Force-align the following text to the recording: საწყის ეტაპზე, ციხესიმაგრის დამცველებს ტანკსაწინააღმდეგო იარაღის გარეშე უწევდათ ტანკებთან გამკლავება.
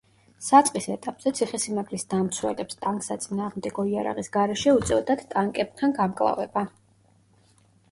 საწყის 0.43 0.85
ეტაპზე, 0.93 1.33
ციხესიმაგრის 1.39 2.05
დამცველებს 2.13 2.79
ტანკსაწინააღმდეგო 2.87 3.87
იარაღის 3.93 4.33
გარეშე 4.39 4.75
უწევდათ 4.81 5.23
ტანკებთან 5.37 5.97
გამკლავება. 6.03 6.67